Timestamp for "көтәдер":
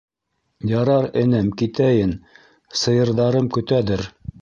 3.59-4.09